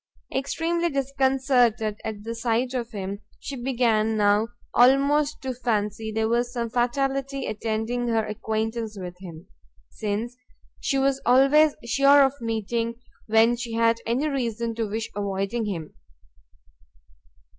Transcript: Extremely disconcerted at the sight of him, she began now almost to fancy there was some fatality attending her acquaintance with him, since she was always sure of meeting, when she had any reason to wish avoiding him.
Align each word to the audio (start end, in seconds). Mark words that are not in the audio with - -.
Extremely 0.33 0.89
disconcerted 0.89 2.01
at 2.03 2.23
the 2.23 2.33
sight 2.33 2.73
of 2.73 2.89
him, 2.89 3.19
she 3.39 3.55
began 3.55 4.17
now 4.17 4.47
almost 4.73 5.39
to 5.43 5.53
fancy 5.53 6.11
there 6.11 6.27
was 6.27 6.51
some 6.51 6.71
fatality 6.71 7.45
attending 7.45 8.07
her 8.07 8.25
acquaintance 8.25 8.97
with 8.99 9.15
him, 9.19 9.45
since 9.91 10.35
she 10.79 10.97
was 10.97 11.21
always 11.23 11.75
sure 11.85 12.23
of 12.23 12.33
meeting, 12.41 12.95
when 13.27 13.55
she 13.55 13.73
had 13.73 14.01
any 14.07 14.27
reason 14.27 14.73
to 14.73 14.87
wish 14.89 15.07
avoiding 15.15 15.65
him. 15.65 15.93